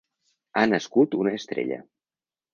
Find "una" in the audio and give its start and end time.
1.19-1.35